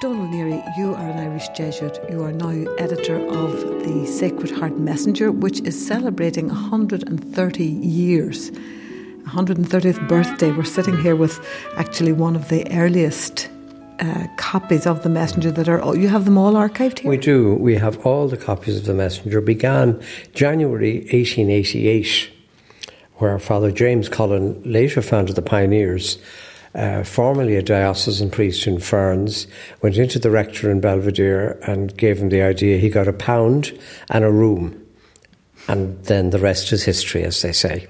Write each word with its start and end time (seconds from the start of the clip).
Donal 0.00 0.28
Neary, 0.28 0.62
you 0.78 0.94
are 0.94 1.08
an 1.08 1.18
Irish 1.18 1.48
Jesuit. 1.48 1.98
You 2.08 2.22
are 2.22 2.30
now 2.30 2.50
editor 2.76 3.16
of 3.16 3.52
the 3.82 4.06
Sacred 4.06 4.52
Heart 4.52 4.78
Messenger, 4.78 5.32
which 5.32 5.60
is 5.62 5.86
celebrating 5.86 6.46
130 6.46 7.64
years. 7.64 8.52
130th 8.52 10.06
birthday. 10.06 10.52
We're 10.52 10.62
sitting 10.62 10.96
here 11.00 11.16
with 11.16 11.44
actually 11.76 12.12
one 12.12 12.36
of 12.36 12.48
the 12.48 12.64
earliest 12.70 13.50
uh, 13.98 14.28
copies 14.36 14.86
of 14.86 15.02
the 15.02 15.08
Messenger 15.08 15.50
that 15.50 15.68
are. 15.68 15.96
You 15.96 16.06
have 16.06 16.26
them 16.26 16.38
all 16.38 16.52
archived 16.52 17.00
here. 17.00 17.10
We 17.10 17.16
do. 17.16 17.54
We 17.54 17.74
have 17.74 18.06
all 18.06 18.28
the 18.28 18.36
copies 18.36 18.76
of 18.76 18.84
the 18.84 18.94
Messenger. 18.94 19.40
Began 19.40 20.00
January 20.32 20.98
1888, 21.12 22.30
where 23.16 23.36
Father 23.40 23.72
James 23.72 24.08
Cullen 24.08 24.62
later 24.62 25.02
founded 25.02 25.34
the 25.34 25.42
Pioneers 25.42 26.18
uh, 26.74 27.02
formerly 27.02 27.56
a 27.56 27.62
diocesan 27.62 28.30
priest 28.30 28.66
in 28.66 28.78
Ferns, 28.78 29.46
went 29.82 29.96
into 29.96 30.18
the 30.18 30.30
rector 30.30 30.70
in 30.70 30.80
Belvedere 30.80 31.58
and 31.62 31.96
gave 31.96 32.18
him 32.18 32.28
the 32.28 32.42
idea. 32.42 32.78
He 32.78 32.88
got 32.88 33.08
a 33.08 33.12
pound 33.12 33.78
and 34.10 34.24
a 34.24 34.30
room. 34.30 34.84
And 35.68 36.02
then 36.04 36.30
the 36.30 36.38
rest 36.38 36.72
is 36.72 36.82
history, 36.82 37.24
as 37.24 37.42
they 37.42 37.52
say. 37.52 37.88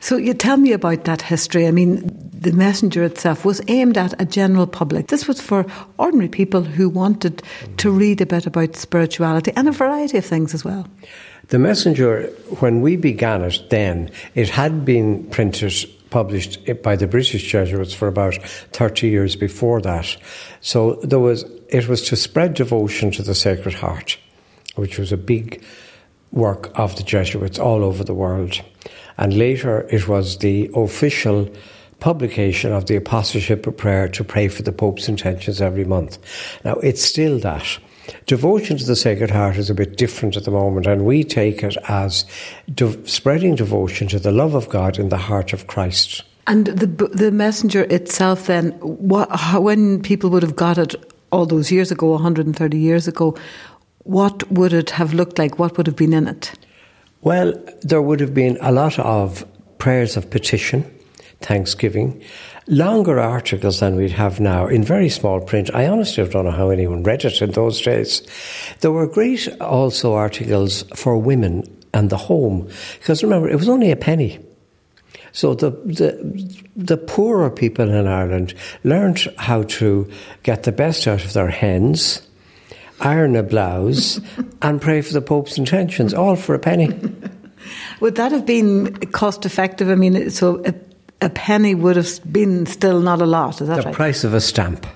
So 0.00 0.16
you 0.16 0.34
tell 0.34 0.56
me 0.56 0.72
about 0.72 1.04
that 1.04 1.22
history. 1.22 1.68
I 1.68 1.70
mean, 1.70 2.02
the 2.32 2.52
messenger 2.52 3.04
itself 3.04 3.44
was 3.44 3.60
aimed 3.68 3.96
at 3.96 4.20
a 4.20 4.24
general 4.24 4.66
public. 4.66 5.06
This 5.06 5.28
was 5.28 5.40
for 5.40 5.64
ordinary 5.96 6.28
people 6.28 6.62
who 6.62 6.88
wanted 6.88 7.40
to 7.76 7.90
read 7.90 8.20
a 8.20 8.26
bit 8.26 8.46
about 8.46 8.74
spirituality 8.74 9.52
and 9.54 9.68
a 9.68 9.72
variety 9.72 10.18
of 10.18 10.24
things 10.24 10.54
as 10.54 10.64
well. 10.64 10.88
The 11.48 11.60
messenger, 11.60 12.26
when 12.58 12.80
we 12.80 12.96
began 12.96 13.42
it 13.42 13.70
then, 13.70 14.10
it 14.34 14.48
had 14.48 14.84
been 14.84 15.24
printed 15.30 15.72
published 16.12 16.82
by 16.82 16.94
the 16.94 17.06
British 17.06 17.50
Jesuits 17.50 17.94
for 17.94 18.06
about 18.06 18.34
30 18.34 19.08
years 19.08 19.34
before 19.34 19.80
that. 19.80 20.16
So 20.60 20.96
there 21.02 21.18
was, 21.18 21.44
it 21.68 21.88
was 21.88 22.02
to 22.08 22.16
spread 22.16 22.54
devotion 22.54 23.10
to 23.12 23.22
the 23.22 23.34
Sacred 23.34 23.74
Heart, 23.74 24.18
which 24.76 24.98
was 24.98 25.10
a 25.10 25.16
big 25.16 25.64
work 26.30 26.70
of 26.78 26.96
the 26.96 27.02
Jesuits 27.02 27.58
all 27.58 27.82
over 27.82 28.04
the 28.04 28.14
world. 28.14 28.60
And 29.16 29.36
later 29.36 29.88
it 29.90 30.06
was 30.06 30.38
the 30.38 30.70
official 30.74 31.48
publication 31.98 32.72
of 32.72 32.86
the 32.86 32.96
Apostleship 32.96 33.66
of 33.66 33.76
Prayer 33.76 34.08
to 34.08 34.24
pray 34.24 34.48
for 34.48 34.62
the 34.62 34.72
Pope's 34.72 35.08
intentions 35.08 35.60
every 35.60 35.84
month. 35.84 36.18
Now, 36.64 36.74
it's 36.74 37.02
still 37.02 37.38
that. 37.38 37.78
Devotion 38.26 38.78
to 38.78 38.84
the 38.84 38.96
Sacred 38.96 39.30
Heart 39.30 39.56
is 39.56 39.70
a 39.70 39.74
bit 39.74 39.96
different 39.96 40.36
at 40.36 40.44
the 40.44 40.50
moment, 40.50 40.86
and 40.86 41.04
we 41.04 41.24
take 41.24 41.62
it 41.62 41.76
as 41.88 42.24
de- 42.74 43.06
spreading 43.06 43.54
devotion 43.54 44.08
to 44.08 44.18
the 44.18 44.32
love 44.32 44.54
of 44.54 44.68
God 44.68 44.98
in 44.98 45.08
the 45.08 45.16
heart 45.16 45.52
of 45.52 45.66
Christ. 45.66 46.22
And 46.46 46.66
the 46.66 46.86
the 47.08 47.30
messenger 47.30 47.82
itself, 47.84 48.46
then, 48.46 48.72
what, 48.80 49.30
how, 49.30 49.60
when 49.60 50.02
people 50.02 50.30
would 50.30 50.42
have 50.42 50.56
got 50.56 50.78
it 50.78 50.94
all 51.30 51.46
those 51.46 51.70
years 51.70 51.92
ago, 51.92 52.10
130 52.10 52.78
years 52.78 53.06
ago, 53.06 53.36
what 54.04 54.50
would 54.50 54.72
it 54.72 54.90
have 54.90 55.14
looked 55.14 55.38
like? 55.38 55.58
What 55.58 55.76
would 55.76 55.86
have 55.86 55.96
been 55.96 56.12
in 56.12 56.26
it? 56.26 56.52
Well, 57.22 57.54
there 57.82 58.02
would 58.02 58.18
have 58.18 58.34
been 58.34 58.58
a 58.60 58.72
lot 58.72 58.98
of 58.98 59.46
prayers 59.78 60.16
of 60.16 60.28
petition, 60.28 60.84
thanksgiving, 61.44 62.22
longer 62.66 63.18
articles 63.18 63.80
than 63.80 63.96
we'd 63.96 64.12
have 64.12 64.40
now 64.40 64.66
in 64.66 64.84
very 64.84 65.08
small 65.08 65.40
print. 65.40 65.74
I 65.74 65.86
honestly 65.86 66.26
don't 66.28 66.44
know 66.44 66.50
how 66.50 66.70
anyone 66.70 67.02
read 67.02 67.24
it 67.24 67.42
in 67.42 67.50
those 67.50 67.80
days. 67.80 68.22
There 68.80 68.92
were 68.92 69.06
great 69.06 69.48
also 69.60 70.14
articles 70.14 70.84
for 70.94 71.16
women 71.18 71.64
and 71.94 72.10
the 72.10 72.16
home, 72.16 72.68
because 72.98 73.22
remember, 73.22 73.48
it 73.48 73.56
was 73.56 73.68
only 73.68 73.90
a 73.90 73.96
penny. 73.96 74.38
So 75.32 75.54
the, 75.54 75.70
the, 75.70 76.62
the 76.76 76.96
poorer 76.96 77.50
people 77.50 77.88
in 77.88 78.06
Ireland 78.06 78.54
learned 78.84 79.26
how 79.38 79.62
to 79.64 80.10
get 80.42 80.62
the 80.64 80.72
best 80.72 81.06
out 81.06 81.24
of 81.24 81.32
their 81.32 81.48
hens, 81.48 82.22
iron 83.00 83.34
a 83.34 83.42
blouse, 83.42 84.20
and 84.62 84.80
pray 84.80 85.00
for 85.00 85.12
the 85.12 85.22
Pope's 85.22 85.58
intentions, 85.58 86.14
all 86.14 86.36
for 86.36 86.54
a 86.54 86.58
penny. 86.58 86.88
Would 88.00 88.16
that 88.16 88.32
have 88.32 88.44
been 88.44 88.94
cost 89.12 89.46
effective? 89.46 89.88
I 89.88 89.94
mean, 89.94 90.30
so 90.30 90.62
uh, 90.64 90.72
a 91.22 91.30
penny 91.30 91.74
would 91.74 91.96
have 91.96 92.20
been 92.30 92.66
still 92.66 93.00
not 93.00 93.22
a 93.22 93.26
lot. 93.26 93.60
Is 93.60 93.68
that 93.68 93.76
the 93.76 93.82
right? 93.84 93.94
price 93.94 94.24
of 94.24 94.34
a 94.34 94.40
stamp. 94.40 94.86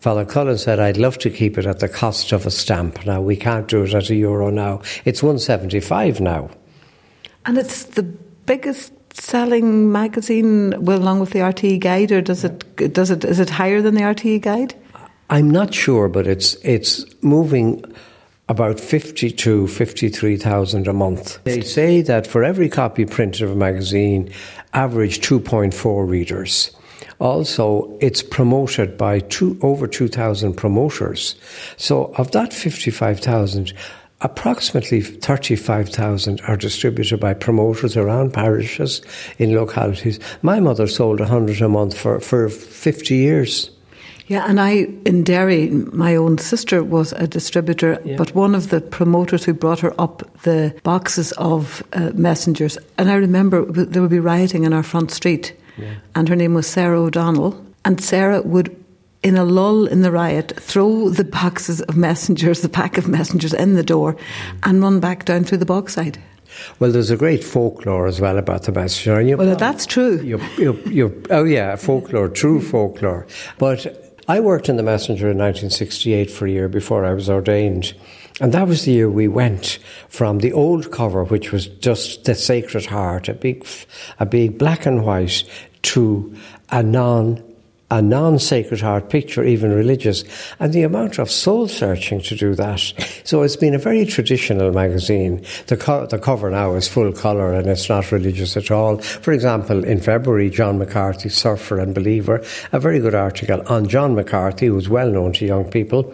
Father 0.00 0.24
Cullen 0.24 0.58
said, 0.58 0.78
I'd 0.80 0.96
love 0.96 1.18
to 1.18 1.30
keep 1.30 1.58
it 1.58 1.66
at 1.66 1.80
the 1.80 1.88
cost 1.88 2.32
of 2.32 2.46
a 2.46 2.50
stamp. 2.50 3.04
Now, 3.06 3.20
we 3.20 3.36
can't 3.36 3.68
do 3.68 3.82
it 3.82 3.94
at 3.94 4.10
a 4.10 4.14
euro 4.14 4.50
now. 4.50 4.82
It's 5.04 5.22
175 5.22 6.20
now. 6.20 6.50
And 7.44 7.58
it's 7.58 7.84
the 7.84 8.02
biggest 8.02 8.92
selling 9.14 9.92
magazine, 9.92 10.74
well, 10.78 10.98
along 10.98 11.20
with 11.20 11.30
the 11.30 11.40
RTE 11.40 11.80
guide, 11.80 12.12
or 12.12 12.20
does 12.20 12.44
it, 12.44 12.92
does 12.92 13.10
it, 13.10 13.24
is 13.24 13.40
it 13.40 13.50
higher 13.50 13.82
than 13.82 13.94
the 13.94 14.02
RTE 14.02 14.42
guide? 14.42 14.74
I'm 15.28 15.50
not 15.50 15.74
sure, 15.74 16.08
but 16.08 16.26
it's, 16.26 16.54
it's 16.62 17.04
moving 17.22 17.84
about 18.48 18.78
50 18.78 19.30
to 19.32 19.66
53,000 19.66 20.86
a 20.86 20.92
month. 20.92 21.42
They 21.44 21.62
say 21.62 22.02
that 22.02 22.26
for 22.26 22.44
every 22.44 22.68
copy 22.68 23.04
printed 23.04 23.42
of 23.42 23.50
a 23.50 23.56
magazine, 23.56 24.30
average 24.72 25.20
2.4 25.20 26.08
readers. 26.08 26.70
Also, 27.18 27.96
it's 28.00 28.22
promoted 28.22 28.96
by 28.96 29.20
two, 29.20 29.58
over 29.62 29.86
2,000 29.86 30.54
promoters. 30.54 31.34
So, 31.76 32.14
of 32.18 32.30
that 32.32 32.52
55,000, 32.52 33.72
approximately 34.20 35.00
35,000 35.00 36.40
are 36.42 36.56
distributed 36.56 37.18
by 37.18 37.34
promoters 37.34 37.96
around 37.96 38.32
parishes 38.32 39.02
in 39.38 39.54
localities. 39.54 40.20
My 40.42 40.60
mother 40.60 40.86
sold 40.86 41.20
100 41.20 41.60
a 41.62 41.68
month 41.68 41.96
for, 41.96 42.20
for 42.20 42.48
50 42.48 43.14
years. 43.14 43.70
Yeah, 44.28 44.44
and 44.48 44.60
I, 44.60 44.88
in 45.04 45.22
Derry, 45.22 45.68
my 45.70 46.16
own 46.16 46.38
sister 46.38 46.82
was 46.82 47.12
a 47.12 47.28
distributor, 47.28 48.00
yeah. 48.04 48.16
but 48.16 48.34
one 48.34 48.56
of 48.56 48.70
the 48.70 48.80
promoters 48.80 49.44
who 49.44 49.54
brought 49.54 49.80
her 49.80 49.94
up 50.00 50.22
the 50.42 50.74
boxes 50.82 51.30
of 51.32 51.82
uh, 51.92 52.10
messengers, 52.14 52.76
and 52.98 53.08
I 53.08 53.14
remember 53.14 53.64
there 53.64 54.02
would 54.02 54.10
be 54.10 54.18
rioting 54.18 54.64
in 54.64 54.72
our 54.72 54.82
front 54.82 55.12
street, 55.12 55.54
yeah. 55.78 55.94
and 56.16 56.28
her 56.28 56.34
name 56.34 56.54
was 56.54 56.66
Sarah 56.66 57.00
O'Donnell, 57.00 57.64
and 57.84 58.00
Sarah 58.02 58.42
would 58.42 58.84
in 59.22 59.36
a 59.36 59.44
lull 59.44 59.86
in 59.86 60.02
the 60.02 60.12
riot, 60.12 60.52
throw 60.60 61.08
the 61.08 61.24
boxes 61.24 61.80
of 61.82 61.96
messengers, 61.96 62.60
the 62.60 62.68
pack 62.68 62.96
of 62.96 63.08
messengers 63.08 63.52
in 63.52 63.74
the 63.74 63.82
door, 63.82 64.16
and 64.62 64.80
run 64.80 65.00
back 65.00 65.24
down 65.24 65.42
through 65.42 65.58
the 65.58 65.66
bogside. 65.66 66.16
Well, 66.78 66.92
there's 66.92 67.10
a 67.10 67.16
great 67.16 67.42
folklore 67.42 68.06
as 68.06 68.20
well 68.20 68.38
about 68.38 68.64
the 68.64 68.72
messenger. 68.72 69.18
And 69.18 69.28
you, 69.28 69.36
well, 69.36 69.56
that's 69.56 69.84
true. 69.84 70.20
You, 70.20 70.40
you, 70.56 70.74
you, 70.86 71.22
oh, 71.30 71.44
yeah, 71.44 71.74
folklore, 71.74 72.28
true 72.28 72.60
folklore. 72.60 73.26
But 73.58 74.05
I 74.28 74.40
worked 74.40 74.68
in 74.68 74.76
the 74.76 74.82
Messenger 74.82 75.30
in 75.30 75.38
1968 75.38 76.30
for 76.30 76.46
a 76.46 76.50
year 76.50 76.68
before 76.68 77.04
I 77.04 77.12
was 77.12 77.30
ordained. 77.30 77.94
And 78.40 78.52
that 78.52 78.66
was 78.66 78.84
the 78.84 78.92
year 78.92 79.08
we 79.08 79.28
went 79.28 79.78
from 80.08 80.40
the 80.40 80.52
old 80.52 80.90
cover, 80.90 81.24
which 81.24 81.52
was 81.52 81.66
just 81.66 82.24
the 82.24 82.34
Sacred 82.34 82.86
Heart, 82.86 83.28
a 83.28 83.34
big, 83.34 83.66
a 84.18 84.26
big 84.26 84.58
black 84.58 84.84
and 84.84 85.04
white, 85.04 85.44
to 85.82 86.36
a 86.70 86.82
non 86.82 87.42
a 87.90 88.02
non 88.02 88.38
sacred 88.38 88.80
heart 88.80 89.10
picture, 89.10 89.44
even 89.44 89.72
religious, 89.72 90.24
and 90.58 90.72
the 90.72 90.82
amount 90.82 91.18
of 91.18 91.30
soul 91.30 91.68
searching 91.68 92.20
to 92.20 92.34
do 92.34 92.54
that. 92.54 92.80
So 93.24 93.42
it's 93.42 93.56
been 93.56 93.74
a 93.74 93.78
very 93.78 94.04
traditional 94.04 94.72
magazine. 94.72 95.44
The, 95.68 95.76
co- 95.76 96.06
the 96.06 96.18
cover 96.18 96.50
now 96.50 96.74
is 96.74 96.88
full 96.88 97.12
colour 97.12 97.52
and 97.52 97.68
it's 97.68 97.88
not 97.88 98.10
religious 98.10 98.56
at 98.56 98.70
all. 98.70 98.98
For 98.98 99.32
example, 99.32 99.84
in 99.84 100.00
February, 100.00 100.50
John 100.50 100.78
McCarthy, 100.78 101.28
surfer 101.28 101.78
and 101.78 101.94
believer, 101.94 102.44
a 102.72 102.80
very 102.80 102.98
good 102.98 103.14
article 103.14 103.62
on 103.68 103.88
John 103.88 104.14
McCarthy, 104.14 104.66
who's 104.66 104.88
well 104.88 105.10
known 105.10 105.32
to 105.34 105.46
young 105.46 105.64
people. 105.64 106.12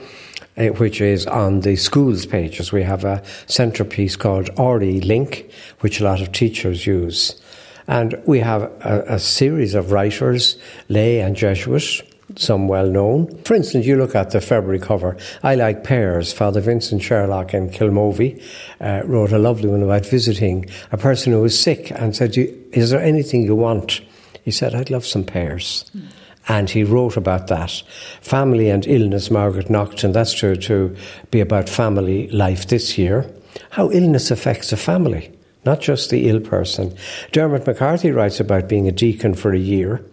Uh, 0.54 0.66
which 0.66 1.00
is 1.00 1.26
on 1.28 1.60
the 1.60 1.76
schools 1.76 2.26
pages. 2.26 2.72
We 2.72 2.82
have 2.82 3.06
a 3.06 3.22
centrepiece 3.46 4.18
called 4.18 4.50
RE 4.58 5.00
Link, 5.00 5.50
which 5.80 5.98
a 5.98 6.04
lot 6.04 6.20
of 6.20 6.30
teachers 6.32 6.86
use. 6.86 7.40
And 7.88 8.20
we 8.26 8.38
have 8.40 8.62
a, 8.62 9.04
a 9.14 9.18
series 9.18 9.74
of 9.74 9.92
writers, 9.92 10.56
lay 10.88 11.20
and 11.20 11.36
Jesuit, 11.36 12.02
some 12.36 12.68
well 12.68 12.86
known. 12.86 13.36
For 13.44 13.54
instance, 13.54 13.86
you 13.86 13.96
look 13.96 14.14
at 14.14 14.30
the 14.30 14.40
February 14.40 14.78
cover. 14.78 15.16
I 15.42 15.54
like 15.54 15.84
pears. 15.84 16.32
Father 16.32 16.60
Vincent 16.60 17.02
Sherlock 17.02 17.54
in 17.54 17.70
Kilmovee 17.70 18.42
uh, 18.80 19.02
wrote 19.04 19.32
a 19.32 19.38
lovely 19.38 19.68
one 19.68 19.82
about 19.82 20.06
visiting 20.06 20.68
a 20.90 20.98
person 20.98 21.32
who 21.32 21.40
was 21.40 21.58
sick 21.58 21.90
and 21.92 22.14
said, 22.14 22.36
Is 22.36 22.90
there 22.90 23.02
anything 23.02 23.42
you 23.42 23.54
want? 23.54 24.00
He 24.44 24.50
said, 24.50 24.74
I'd 24.74 24.90
love 24.90 25.06
some 25.06 25.24
pears. 25.24 25.90
Mm. 25.96 26.02
And 26.48 26.70
he 26.70 26.82
wrote 26.82 27.16
about 27.16 27.46
that. 27.48 27.82
Family 28.20 28.68
and 28.68 28.84
illness, 28.86 29.30
Margaret 29.30 29.70
Naughton. 29.70 30.10
That's 30.10 30.34
to, 30.40 30.56
to 30.56 30.96
be 31.30 31.38
about 31.38 31.68
family 31.68 32.28
life 32.30 32.66
this 32.66 32.98
year. 32.98 33.32
How 33.70 33.90
illness 33.90 34.30
affects 34.32 34.72
a 34.72 34.76
family 34.76 35.32
not 35.64 35.80
just 35.80 36.10
the 36.10 36.28
ill 36.28 36.40
person. 36.40 36.94
Dermot 37.32 37.66
McCarthy 37.66 38.10
writes 38.10 38.40
about 38.40 38.68
being 38.68 38.88
a 38.88 38.92
deacon 38.92 39.34
for 39.34 39.52
a 39.52 39.58
year. 39.58 40.04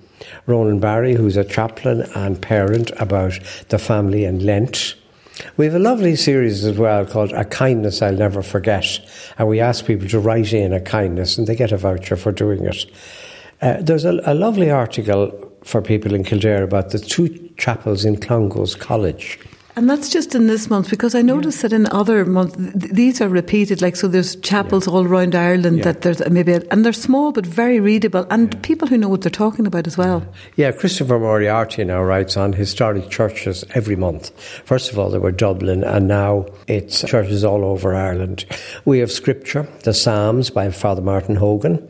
Ronan 0.46 0.80
Barry, 0.80 1.16
who's 1.16 1.38
a 1.38 1.44
chaplain 1.44 2.02
and 2.16 2.42
parent, 2.42 2.92
about 2.98 3.40
the 3.70 3.80
family 3.80 4.26
and 4.26 4.44
Lent. 4.44 4.96
We 5.58 5.66
have 5.66 5.76
a 5.76 5.80
lovely 5.80 6.16
series 6.16 6.66
as 6.66 6.78
well 6.78 7.06
called 7.06 7.32
A 7.32 7.46
Kindness 7.46 8.02
I'll 8.02 8.14
Never 8.14 8.42
Forget, 8.42 9.00
and 9.38 9.48
we 9.48 9.60
ask 9.60 9.86
people 9.86 10.08
to 10.10 10.20
write 10.20 10.52
in 10.52 10.74
a 10.74 10.82
kindness 10.82 11.38
and 11.38 11.48
they 11.48 11.56
get 11.56 11.72
a 11.72 11.78
voucher 11.78 12.18
for 12.18 12.32
doing 12.32 12.66
it. 12.66 12.86
Uh, 13.62 13.78
there's 13.80 14.06
a, 14.06 14.20
a, 14.26 14.34
lovely 14.34 14.70
article 14.70 15.52
for 15.64 15.82
people 15.82 16.14
in 16.14 16.24
Kildare 16.24 16.64
about 16.64 16.92
the 16.92 17.00
two 17.00 17.50
chapels 17.58 18.06
in 18.06 18.18
Clongowes 18.18 18.78
College. 18.78 19.40
And 19.80 19.90
that's 19.90 20.10
just 20.10 20.36
in 20.36 20.48
this 20.48 20.70
month 20.70 20.90
because 20.90 21.16
I 21.16 21.22
noticed 21.22 21.60
yeah. 21.60 21.70
that 21.70 21.74
in 21.74 21.88
other 21.88 22.26
months 22.26 22.58
th- 22.58 22.92
these 22.92 23.22
are 23.22 23.30
repeated. 23.30 23.82
Like 23.82 23.96
so, 23.96 24.10
there's 24.10 24.36
chapels 24.36 24.86
yeah. 24.86 24.94
all 24.94 25.06
around 25.06 25.36
Ireland 25.36 25.78
yeah. 25.78 25.84
that 25.86 26.02
there's 26.02 26.20
maybe 26.30 26.52
a, 26.52 26.62
and 26.70 26.84
they're 26.84 26.92
small 26.92 27.32
but 27.32 27.46
very 27.46 27.80
readable 27.80 28.28
and 28.30 28.62
people 28.62 28.90
who 28.90 28.98
know 28.98 29.08
what 29.08 29.22
they're 29.22 29.32
talking 29.32 29.66
about 29.66 29.88
as 29.88 29.98
well. 29.98 30.26
Yeah, 30.58 30.74
Christopher 30.74 31.18
Moriarty 31.18 31.86
now 31.86 32.04
writes 32.04 32.36
on 32.36 32.52
historic 32.52 33.10
churches 33.10 33.64
every 33.74 33.96
month. 33.96 34.38
First 34.66 34.92
of 34.92 35.00
all, 35.00 35.10
there 35.12 35.22
were 35.22 35.32
Dublin, 35.32 35.86
and 35.86 36.10
now 36.10 36.48
it's 36.68 37.02
churches 37.08 37.46
all 37.46 37.64
over 37.64 37.96
Ireland. 37.96 38.44
We 38.84 39.00
have 39.00 39.14
scripture, 39.14 39.66
the 39.86 39.94
Psalms 39.94 40.50
by 40.50 40.72
Father 40.72 41.02
Martin 41.02 41.38
Hogan. 41.38 41.88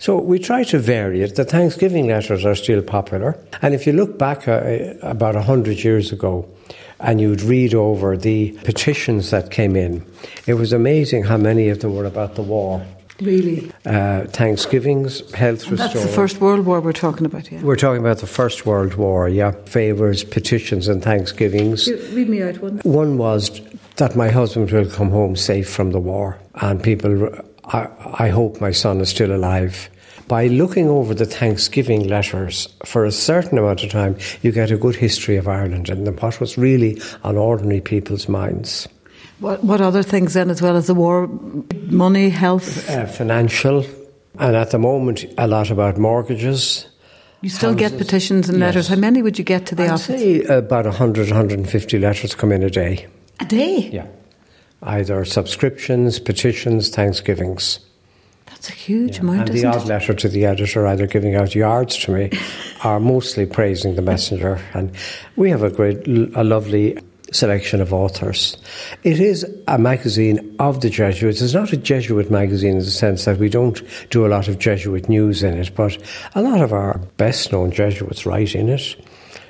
So 0.00 0.18
we 0.18 0.40
try 0.40 0.64
to 0.64 0.80
vary 0.80 1.22
it. 1.22 1.36
The 1.36 1.44
Thanksgiving 1.44 2.08
letters 2.08 2.44
are 2.44 2.56
still 2.56 2.82
popular. 2.82 3.38
And 3.62 3.76
if 3.76 3.86
you 3.86 3.92
look 3.92 4.18
back 4.18 4.48
uh, 4.48 4.94
about 5.02 5.36
100 5.36 5.84
years 5.84 6.10
ago, 6.10 6.48
and 7.00 7.20
you'd 7.20 7.42
read 7.42 7.74
over 7.74 8.16
the 8.16 8.52
petitions 8.64 9.30
that 9.30 9.50
came 9.50 9.76
in, 9.76 10.04
it 10.46 10.54
was 10.54 10.72
amazing 10.72 11.24
how 11.24 11.36
many 11.36 11.68
of 11.68 11.80
them 11.80 11.94
were 11.94 12.04
about 12.04 12.34
the 12.34 12.42
war. 12.42 12.84
Really? 13.20 13.72
Uh, 13.84 14.26
Thanksgivings, 14.26 15.28
health 15.32 15.62
and 15.64 15.72
restored. 15.72 15.90
That's 15.92 16.06
the 16.06 16.12
First 16.12 16.40
World 16.40 16.64
War 16.66 16.80
we're 16.80 16.92
talking 16.92 17.26
about, 17.26 17.50
yeah. 17.50 17.60
We're 17.62 17.74
talking 17.74 18.00
about 18.00 18.18
the 18.18 18.28
First 18.28 18.64
World 18.64 18.94
War, 18.94 19.28
yeah. 19.28 19.52
Favours, 19.66 20.22
petitions, 20.22 20.86
and 20.86 21.02
Thanksgivings. 21.02 21.88
Read 21.88 22.28
me 22.28 22.42
out 22.42 22.58
one. 22.58 22.78
One 22.84 23.18
was 23.18 23.60
that 23.96 24.14
my 24.14 24.28
husband 24.28 24.70
will 24.70 24.88
come 24.88 25.10
home 25.10 25.34
safe 25.34 25.68
from 25.68 25.90
the 25.90 25.98
war, 25.98 26.38
and 26.62 26.80
people 26.80 27.28
I, 27.64 27.88
I 28.14 28.28
hope 28.28 28.60
my 28.60 28.70
son 28.70 29.00
is 29.00 29.08
still 29.08 29.34
alive. 29.34 29.90
By 30.28 30.46
looking 30.46 30.88
over 30.88 31.14
the 31.14 31.24
Thanksgiving 31.24 32.06
letters 32.06 32.68
for 32.84 33.04
a 33.04 33.12
certain 33.12 33.58
amount 33.58 33.82
of 33.82 33.90
time, 33.90 34.16
you 34.42 34.52
get 34.52 34.70
a 34.70 34.76
good 34.76 34.94
history 34.94 35.36
of 35.36 35.48
Ireland 35.48 35.88
and 35.88 36.06
what 36.20 36.38
was 36.38 36.58
really 36.58 37.00
on 37.24 37.36
ordinary 37.36 37.80
people's 37.80 38.28
minds. 38.28 38.86
What, 39.40 39.64
what 39.64 39.80
other 39.80 40.02
things 40.02 40.34
then, 40.34 40.50
as 40.50 40.60
well 40.60 40.76
as 40.76 40.86
the 40.86 40.94
war? 40.94 41.28
Money, 41.86 42.28
health? 42.28 42.90
Uh, 42.90 43.06
financial, 43.06 43.86
and 44.38 44.54
at 44.54 44.70
the 44.70 44.78
moment, 44.78 45.24
a 45.38 45.46
lot 45.46 45.70
about 45.70 45.96
mortgages. 45.96 46.86
You 47.40 47.48
still 47.48 47.72
houses. 47.72 47.90
get 47.90 47.98
petitions 47.98 48.48
and 48.48 48.58
letters. 48.58 48.88
Yes. 48.88 48.94
How 48.94 49.00
many 49.00 49.22
would 49.22 49.38
you 49.38 49.44
get 49.44 49.66
to 49.66 49.74
the 49.74 49.84
I'd 49.84 49.90
office? 49.92 50.20
say 50.20 50.42
about 50.42 50.84
100, 50.84 51.28
150 51.28 51.98
letters 51.98 52.34
come 52.34 52.52
in 52.52 52.62
a 52.62 52.70
day. 52.70 53.06
A 53.40 53.44
day? 53.44 53.88
Yeah 53.92 54.06
either 54.82 55.24
subscriptions, 55.24 56.18
petitions, 56.18 56.88
thanksgivings. 56.88 57.80
That's 58.50 58.70
a 58.70 58.72
huge 58.72 59.16
yeah. 59.16 59.20
amount. 59.20 59.50
And 59.50 59.58
the 59.58 59.64
odd 59.66 59.82
it? 59.82 59.86
letter 59.86 60.14
to 60.14 60.28
the 60.28 60.46
editor, 60.46 60.86
either 60.86 61.06
giving 61.06 61.34
out 61.34 61.54
yards 61.54 61.96
to 61.98 62.12
me, 62.12 62.30
are 62.84 63.00
mostly 63.00 63.46
praising 63.46 63.94
the 63.94 64.02
messenger. 64.02 64.60
And 64.74 64.92
we 65.36 65.50
have 65.50 65.62
a 65.62 65.70
great, 65.70 66.06
a 66.06 66.44
lovely 66.44 66.98
selection 67.32 67.80
of 67.80 67.92
authors. 67.92 68.56
It 69.04 69.20
is 69.20 69.46
a 69.66 69.78
magazine 69.78 70.56
of 70.58 70.80
the 70.80 70.90
Jesuits. 70.90 71.40
It's 71.40 71.54
not 71.54 71.72
a 71.72 71.76
Jesuit 71.76 72.30
magazine 72.30 72.72
in 72.72 72.78
the 72.78 72.90
sense 72.90 73.24
that 73.26 73.38
we 73.38 73.48
don't 73.48 73.82
do 74.10 74.26
a 74.26 74.28
lot 74.28 74.48
of 74.48 74.58
Jesuit 74.58 75.08
news 75.08 75.42
in 75.42 75.54
it, 75.54 75.74
but 75.74 75.98
a 76.34 76.42
lot 76.42 76.60
of 76.60 76.72
our 76.72 76.98
best 77.16 77.52
known 77.52 77.70
Jesuits 77.70 78.24
write 78.24 78.54
in 78.54 78.68
it. 78.68 78.96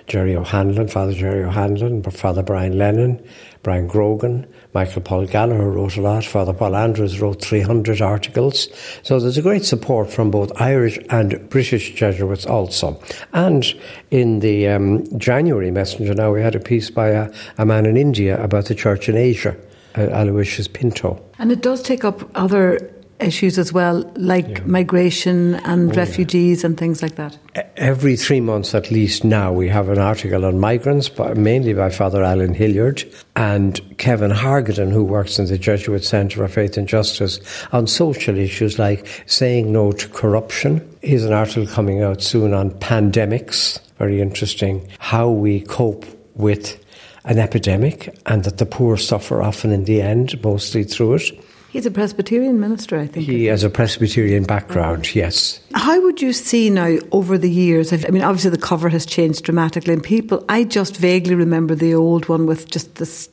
Gerry 0.06 0.34
O'Hanlon, 0.34 0.88
Father 0.88 1.12
Gerry 1.12 1.44
O'Hanlon, 1.44 2.02
Father 2.02 2.42
Brian 2.42 2.78
Lennon, 2.78 3.22
Brian 3.62 3.86
Grogan, 3.86 4.46
Michael 4.74 5.02
Paul 5.02 5.26
Gallagher 5.26 5.70
wrote 5.70 5.96
a 5.96 6.00
lot. 6.00 6.24
Father 6.24 6.52
Paul 6.52 6.76
Andrews 6.76 7.20
wrote 7.20 7.42
300 7.42 8.00
articles. 8.00 8.68
So 9.02 9.18
there's 9.18 9.38
a 9.38 9.42
great 9.42 9.64
support 9.64 10.10
from 10.10 10.30
both 10.30 10.52
Irish 10.60 10.98
and 11.10 11.48
British 11.50 11.94
Jesuits 11.94 12.46
also. 12.46 13.00
And 13.32 13.64
in 14.10 14.40
the 14.40 14.68
um, 14.68 15.18
January 15.18 15.70
Messenger 15.70 16.14
now, 16.14 16.32
we 16.32 16.42
had 16.42 16.54
a 16.54 16.60
piece 16.60 16.90
by 16.90 17.08
a, 17.08 17.32
a 17.58 17.66
man 17.66 17.86
in 17.86 17.96
India 17.96 18.42
about 18.42 18.66
the 18.66 18.74
church 18.74 19.08
in 19.08 19.16
Asia, 19.16 19.56
uh, 19.96 20.02
Aloysius 20.02 20.68
Pinto. 20.68 21.22
And 21.38 21.50
it 21.50 21.62
does 21.62 21.82
take 21.82 22.04
up 22.04 22.30
other 22.34 22.92
issues 23.20 23.58
as 23.58 23.72
well, 23.72 24.10
like 24.16 24.48
yeah. 24.48 24.64
migration 24.64 25.56
and 25.56 25.92
oh, 25.92 25.94
refugees 25.94 26.62
yeah. 26.62 26.66
and 26.66 26.78
things 26.78 27.02
like 27.02 27.16
that? 27.16 27.36
Every 27.76 28.16
three 28.16 28.40
months 28.40 28.74
at 28.74 28.90
least 28.90 29.24
now, 29.24 29.52
we 29.52 29.68
have 29.68 29.88
an 29.88 29.98
article 29.98 30.44
on 30.44 30.58
migrants, 30.58 31.08
but 31.08 31.36
mainly 31.36 31.74
by 31.74 31.90
Father 31.90 32.22
Alan 32.22 32.54
Hilliard 32.54 33.04
and 33.36 33.80
Kevin 33.98 34.30
Hargaden, 34.30 34.92
who 34.92 35.04
works 35.04 35.38
in 35.38 35.46
the 35.46 35.58
Jesuit 35.58 36.04
Centre 36.04 36.44
of 36.44 36.52
Faith 36.52 36.76
and 36.76 36.88
Justice, 36.88 37.40
on 37.72 37.86
social 37.86 38.36
issues 38.36 38.78
like 38.78 39.06
saying 39.26 39.72
no 39.72 39.92
to 39.92 40.08
corruption. 40.08 40.86
Here's 41.02 41.24
an 41.24 41.32
article 41.32 41.66
coming 41.66 42.02
out 42.02 42.22
soon 42.22 42.54
on 42.54 42.70
pandemics, 42.70 43.80
very 43.98 44.20
interesting, 44.20 44.88
how 44.98 45.28
we 45.30 45.60
cope 45.60 46.06
with 46.34 46.82
an 47.24 47.38
epidemic 47.38 48.16
and 48.26 48.44
that 48.44 48.58
the 48.58 48.66
poor 48.66 48.96
suffer 48.96 49.42
often 49.42 49.70
in 49.70 49.84
the 49.84 50.00
end, 50.00 50.42
mostly 50.42 50.82
through 50.82 51.14
it. 51.14 51.44
He's 51.70 51.84
a 51.84 51.90
Presbyterian 51.90 52.58
minister, 52.60 52.98
I 52.98 53.06
think. 53.06 53.26
He 53.26 53.44
has 53.46 53.62
a 53.62 53.68
Presbyterian 53.68 54.44
background, 54.44 55.14
yes. 55.14 55.60
How 55.74 56.00
would 56.02 56.22
you 56.22 56.32
see 56.32 56.70
now 56.70 56.96
over 57.12 57.36
the 57.36 57.50
years? 57.50 57.92
I 57.92 58.08
mean, 58.08 58.22
obviously 58.22 58.50
the 58.50 58.58
cover 58.58 58.88
has 58.88 59.04
changed 59.04 59.44
dramatically, 59.44 59.92
and 59.92 60.02
people, 60.02 60.44
I 60.48 60.64
just 60.64 60.96
vaguely 60.96 61.34
remember 61.34 61.74
the 61.74 61.94
old 61.94 62.28
one 62.28 62.46
with 62.46 62.70
just 62.70 62.94
this 62.94 63.28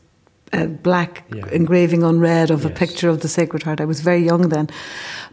uh, 0.52 0.66
black 0.66 1.24
yeah. 1.34 1.48
engraving 1.52 2.04
on 2.04 2.20
red 2.20 2.52
of 2.52 2.64
yes. 2.64 2.72
a 2.72 2.74
picture 2.74 3.10
of 3.10 3.22
the 3.22 3.30
Sacred 3.30 3.64
Heart. 3.64 3.80
I 3.80 3.86
was 3.86 4.02
very 4.02 4.24
young 4.24 4.50
then. 4.50 4.70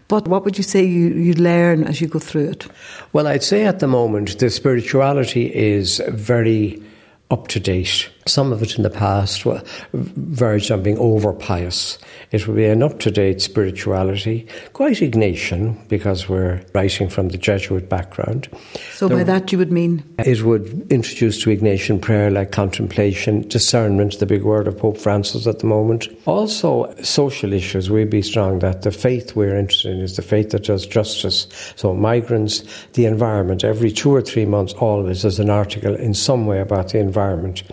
But 0.08 0.28
what 0.28 0.44
would 0.44 0.56
you 0.56 0.64
say 0.64 0.84
you, 0.84 1.08
you 1.08 1.34
learn 1.34 1.84
as 1.84 2.00
you 2.00 2.06
go 2.06 2.18
through 2.18 2.50
it? 2.50 2.66
Well, 3.12 3.26
I'd 3.26 3.42
say 3.42 3.64
at 3.64 3.80
the 3.80 3.86
moment 3.88 4.38
the 4.38 4.50
spirituality 4.50 5.52
is 5.54 6.00
very 6.08 6.82
up 7.30 7.48
to 7.48 7.58
date. 7.58 8.10
Some 8.26 8.52
of 8.52 8.62
it 8.62 8.76
in 8.76 8.82
the 8.82 8.90
past 8.90 9.44
verged 9.92 10.70
on 10.70 10.82
being 10.82 10.98
over 10.98 11.32
pious. 11.32 11.98
It 12.30 12.46
would 12.46 12.56
be 12.56 12.66
an 12.66 12.82
up 12.82 13.00
to 13.00 13.10
date 13.10 13.42
spirituality, 13.42 14.46
quite 14.72 14.98
Ignatian, 14.98 15.88
because 15.88 16.28
we're 16.28 16.62
writing 16.72 17.08
from 17.08 17.30
the 17.30 17.38
Jesuit 17.38 17.88
background. 17.88 18.48
So, 18.92 19.08
there, 19.08 19.18
by 19.18 19.24
that, 19.24 19.50
you 19.50 19.58
would 19.58 19.72
mean? 19.72 20.04
It 20.18 20.42
would 20.42 20.86
introduce 20.90 21.42
to 21.42 21.50
Ignatian 21.50 22.00
prayer 22.00 22.30
like 22.30 22.52
contemplation, 22.52 23.46
discernment, 23.48 24.18
the 24.18 24.26
big 24.26 24.44
word 24.44 24.68
of 24.68 24.78
Pope 24.78 24.98
Francis 24.98 25.46
at 25.46 25.58
the 25.58 25.66
moment. 25.66 26.06
Also, 26.26 26.94
social 27.02 27.52
issues. 27.52 27.90
We'd 27.90 28.10
be 28.10 28.22
strong 28.22 28.60
that 28.60 28.82
the 28.82 28.92
faith 28.92 29.34
we're 29.34 29.56
interested 29.56 29.92
in 29.92 30.00
is 30.00 30.16
the 30.16 30.22
faith 30.22 30.50
that 30.50 30.64
does 30.64 30.86
justice. 30.86 31.48
So, 31.76 31.92
migrants, 31.92 32.62
the 32.92 33.06
environment, 33.06 33.64
every 33.64 33.90
two 33.90 34.14
or 34.14 34.22
three 34.22 34.46
months, 34.46 34.72
always, 34.74 35.22
there's 35.22 35.40
an 35.40 35.50
article 35.50 35.94
in 35.96 36.14
some 36.14 36.46
way 36.46 36.60
about 36.60 36.90
the 36.90 36.98
environment 36.98 37.64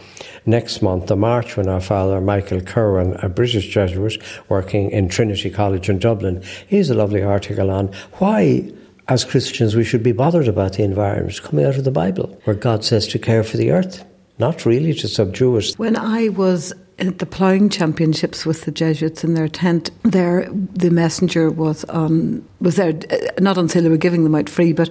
next 0.46 0.82
month, 0.82 1.08
the 1.08 1.16
March, 1.16 1.58
when 1.58 1.68
our 1.68 1.82
father 1.82 2.22
Michael 2.22 2.62
Kirwan, 2.62 3.14
a 3.24 3.30
British 3.30 3.68
Jesuit 3.68 4.22
working 4.50 4.92
in 4.92 5.10
Trinity 5.10 5.50
College 5.50 5.90
in 5.90 6.00
Dublin, 6.00 6.44
he 6.68 6.78
has 6.78 6.90
a 6.90 6.96
lovely 6.96 7.22
article 7.22 7.72
on 7.72 7.88
why 8.14 8.72
as 9.10 9.26
Christians 9.26 9.76
we 9.76 9.84
should 9.84 10.04
be 10.04 10.12
bothered 10.12 10.48
about 10.48 10.74
the 10.74 10.84
environment 10.84 11.42
coming 11.42 11.66
out 11.66 11.76
of 11.76 11.84
the 11.84 11.92
Bible, 11.92 12.40
where 12.44 12.56
God 12.56 12.86
says 12.86 13.08
to 13.08 13.20
care 13.20 13.44
for 13.44 13.58
the 13.58 13.72
earth, 13.72 14.06
not 14.38 14.66
really 14.66 14.94
to 14.94 15.08
subdue 15.08 15.58
it. 15.58 15.74
When 15.78 15.98
I 15.98 16.30
was 16.30 16.74
at 17.00 17.18
the 17.18 17.26
ploughing 17.26 17.70
championships 17.70 18.46
with 18.46 18.62
the 18.64 18.72
Jesuits 18.72 19.24
in 19.24 19.34
their 19.34 19.48
tent, 19.48 19.90
there 20.04 20.48
the 20.52 20.92
messenger 20.92 21.50
was 21.50 21.84
on 21.86 22.48
was 22.62 22.76
there 22.76 22.94
uh, 23.10 23.18
not 23.40 23.58
until 23.58 23.84
they 23.84 23.90
were 23.90 23.98
giving 23.98 24.24
them 24.24 24.36
out 24.36 24.50
free, 24.50 24.74
but 24.74 24.90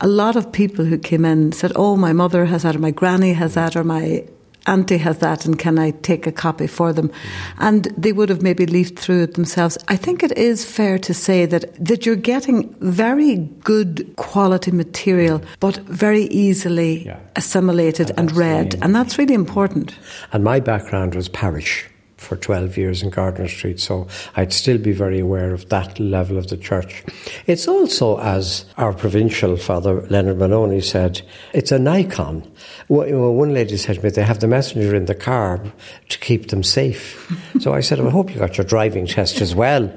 a 0.00 0.08
lot 0.08 0.34
of 0.34 0.50
people 0.50 0.84
who 0.84 0.98
came 0.98 1.24
in 1.24 1.52
said, 1.52 1.72
"Oh, 1.76 1.96
my 1.96 2.12
mother 2.12 2.46
has 2.46 2.62
that, 2.62 2.74
or 2.74 2.80
my 2.80 2.90
granny 2.90 3.34
has 3.34 3.54
that, 3.54 3.76
or 3.76 3.84
my 3.84 4.24
auntie 4.66 4.98
has 4.98 5.18
that 5.18 5.44
and 5.44 5.58
can 5.58 5.78
I 5.78 5.90
take 5.90 6.26
a 6.26 6.32
copy 6.32 6.66
for 6.66 6.92
them? 6.92 7.08
Mm. 7.08 7.14
And 7.58 7.84
they 7.96 8.12
would 8.12 8.28
have 8.28 8.42
maybe 8.42 8.66
leafed 8.66 8.98
through 8.98 9.22
it 9.22 9.34
themselves. 9.34 9.78
I 9.88 9.96
think 9.96 10.22
it 10.22 10.36
is 10.36 10.64
fair 10.64 10.98
to 10.98 11.14
say 11.14 11.46
that, 11.46 11.72
that 11.84 12.06
you're 12.06 12.16
getting 12.16 12.74
very 12.80 13.36
good 13.64 14.14
quality 14.16 14.70
material, 14.70 15.40
mm. 15.40 15.46
but 15.60 15.76
very 15.78 16.24
easily 16.24 17.04
yeah. 17.06 17.18
assimilated 17.36 18.10
and, 18.10 18.30
and 18.30 18.32
read. 18.32 18.74
And 18.82 18.94
that's 18.94 19.18
really 19.18 19.34
important. 19.34 19.94
And 20.32 20.44
my 20.44 20.60
background 20.60 21.14
was 21.14 21.28
parish 21.28 21.86
for 22.22 22.36
12 22.36 22.76
years 22.76 23.02
in 23.02 23.10
Gardiner 23.10 23.48
Street, 23.48 23.80
so 23.80 24.06
I'd 24.36 24.52
still 24.52 24.78
be 24.78 24.92
very 24.92 25.18
aware 25.18 25.52
of 25.52 25.68
that 25.68 25.98
level 25.98 26.38
of 26.38 26.48
the 26.48 26.56
church. 26.56 27.04
It's 27.46 27.68
also, 27.68 28.18
as 28.20 28.64
our 28.76 28.92
provincial 28.92 29.56
Father 29.56 30.02
Leonard 30.02 30.38
Moloney 30.38 30.80
said, 30.80 31.22
it's 31.52 31.72
an 31.72 31.88
icon. 31.88 32.50
One 32.88 33.52
lady 33.52 33.76
said 33.76 33.96
to 33.96 34.02
me, 34.02 34.10
they 34.10 34.22
have 34.22 34.40
the 34.40 34.48
messenger 34.48 34.94
in 34.94 35.06
the 35.06 35.14
car 35.14 35.60
to 36.08 36.18
keep 36.18 36.48
them 36.48 36.62
safe. 36.62 37.30
so 37.60 37.74
I 37.74 37.80
said, 37.80 37.98
well, 37.98 38.08
I 38.08 38.12
hope 38.12 38.32
you 38.32 38.38
got 38.38 38.56
your 38.56 38.66
driving 38.66 39.06
test 39.06 39.40
as 39.40 39.54
well. 39.54 39.92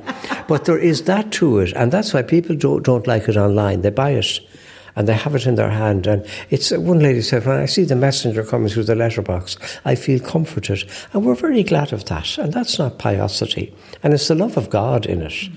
But 0.47 0.65
there 0.65 0.77
is 0.77 1.03
that 1.03 1.31
to 1.33 1.59
it, 1.59 1.73
and 1.73 1.91
that's 1.91 2.13
why 2.13 2.21
people 2.21 2.55
don't, 2.55 2.83
don't 2.83 3.07
like 3.07 3.27
it 3.29 3.37
online. 3.37 3.81
They 3.81 3.89
buy 3.89 4.11
it 4.11 4.39
and 4.95 5.07
they 5.07 5.13
have 5.13 5.35
it 5.35 5.45
in 5.45 5.55
their 5.55 5.69
hand. 5.69 6.07
And 6.07 6.25
it's 6.49 6.71
uh, 6.71 6.79
one 6.79 6.99
lady 6.99 7.21
said, 7.21 7.45
when 7.45 7.57
I 7.57 7.65
see 7.65 7.83
the 7.83 7.95
messenger 7.95 8.43
coming 8.43 8.69
through 8.69 8.85
the 8.85 8.95
letterbox, 8.95 9.57
I 9.85 9.95
feel 9.95 10.19
comforted, 10.19 10.89
and 11.13 11.25
we're 11.25 11.35
very 11.35 11.63
glad 11.63 11.93
of 11.93 12.05
that. 12.05 12.37
And 12.37 12.53
that's 12.53 12.79
not 12.79 12.97
piosity, 12.97 13.73
and 14.03 14.13
it's 14.13 14.27
the 14.27 14.35
love 14.35 14.57
of 14.57 14.69
God 14.69 15.05
in 15.05 15.21
it. 15.21 15.49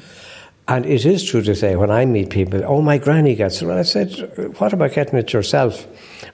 And 0.69 0.85
it 0.85 1.07
is 1.07 1.25
true 1.25 1.41
to 1.43 1.55
say 1.55 1.77
when 1.77 1.91
I 1.91 2.05
meet 2.05 2.29
people, 2.29 2.63
oh, 2.63 2.83
my 2.83 2.99
granny 2.99 3.35
gets 3.35 3.63
it. 3.63 3.67
Well, 3.67 3.79
I 3.79 3.83
said, 3.83 4.11
what 4.59 4.75
about 4.75 4.93
getting 4.93 5.19
it 5.19 5.33
yourself? 5.33 5.87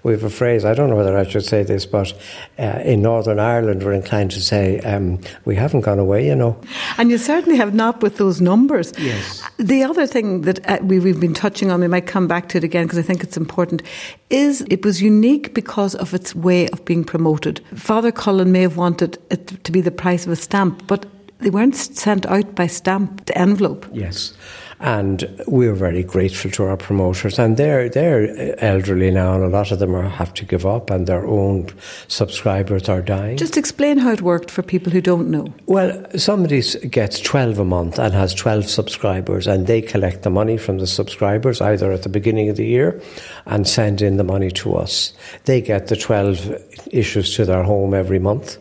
We 0.03 0.13
have 0.13 0.25
a 0.25 0.31
phrase, 0.31 0.65
I 0.65 0.75
don't 0.75 0.91
know 0.91 0.97
whether 0.97 1.17
I 1.17 1.27
should 1.27 1.45
say 1.45 1.63
this, 1.63 1.87
but 1.87 2.13
uh, 2.59 2.83
in 2.85 3.01
Northern 3.01 3.39
Ireland, 3.39 3.85
we're 3.85 3.93
inclined 3.93 4.33
to 4.33 4.41
say, 4.41 4.81
um, 4.81 5.21
we 5.45 5.55
haven't 5.55 5.83
gone 5.83 6.01
away, 6.01 6.27
you 6.27 6.35
know. 6.35 6.61
And 6.99 7.11
you 7.11 7.17
certainly 7.17 7.57
have 7.57 7.75
not 7.75 8.03
with 8.03 8.17
those 8.17 8.41
numbers. 8.41 8.93
Yes. 8.99 9.43
The 9.59 9.85
other 9.85 10.07
thing 10.07 10.43
that 10.43 10.69
uh, 10.69 10.79
we, 10.83 10.99
we've 10.99 11.21
been 11.21 11.33
touching 11.33 11.71
on, 11.71 11.81
we 11.81 11.89
might 11.89 12.07
come 12.07 12.27
back 12.27 12.49
to 12.51 12.59
it 12.59 12.65
again 12.65 12.87
because 12.87 12.99
I 12.99 13.03
think 13.03 13.23
it's 13.23 13.37
important, 13.37 13.83
is 14.31 14.67
it 14.69 14.85
was 14.85 15.01
unique 15.01 15.55
because 15.55 15.95
of 15.95 16.13
its 16.13 16.35
way 16.35 16.69
of 16.71 16.85
being 16.85 17.05
promoted. 17.05 17.65
Father 17.75 18.11
Cullen 18.11 18.51
may 18.51 18.63
have 18.63 18.77
wanted 18.77 19.17
it 19.31 19.63
to 19.63 19.71
be 19.71 19.81
the 19.81 19.93
price 19.93 20.27
of 20.27 20.33
a 20.33 20.37
stamp, 20.37 20.87
but 20.89 21.07
they 21.45 21.51
weren't 21.51 21.77
sent 21.77 22.27
out 22.27 22.55
by 22.55 22.67
stamped 22.67 23.31
envelope. 23.35 23.87
Yes. 23.93 24.35
And 24.81 25.43
we're 25.47 25.75
very 25.75 26.03
grateful 26.03 26.51
to 26.53 26.65
our 26.65 26.77
promoters. 26.77 27.39
And 27.39 27.57
they're, 27.57 27.89
they're 27.89 28.25
uh, 28.25 28.57
elderly 28.59 29.11
now, 29.11 29.35
and 29.35 29.45
a 29.45 29.49
lot 29.49 29.71
of 29.71 29.79
them 29.79 29.95
are, 29.95 30.09
have 30.09 30.35
to 30.35 30.45
give 30.45 30.67
up, 30.67 30.91
and 30.91 31.07
their 31.07 31.25
own 31.27 31.69
subscribers 32.09 32.89
are 32.89 33.01
dying. 33.01 33.37
Just 33.37 33.57
explain 33.57 33.99
how 33.99 34.11
it 34.11 34.21
worked 34.21 34.51
for 34.51 34.63
people 34.63 34.93
who 34.93 35.01
don't 35.01 35.31
know. 35.31 35.47
Well, 35.67 36.05
somebody 36.17 36.63
gets 36.89 37.21
12 37.21 37.61
a 37.61 37.65
month 37.65 37.99
and 37.99 38.13
has 38.13 38.35
12 38.35 38.69
subscribers, 38.69 39.47
and 39.47 39.67
they 39.67 39.81
collect 39.81 40.23
the 40.23 40.31
money 40.31 40.57
from 40.57 40.79
the 40.79 40.87
subscribers 40.87 41.61
either 41.61 41.93
at 41.93 42.03
the 42.03 42.09
beginning 42.09 42.49
of 42.49 42.57
the 42.57 42.67
year 42.67 43.01
and 43.47 43.69
send 43.69 44.03
in 44.03 44.17
the 44.17 44.25
money 44.25 44.51
to 44.51 44.75
us. 44.75 45.13
They 45.45 45.61
get 45.61 45.87
the 45.87 45.97
12 45.97 46.53
issues 46.91 47.35
to 47.37 47.45
their 47.45 47.63
home 47.63 47.95
every 47.95 48.19
month. 48.19 48.59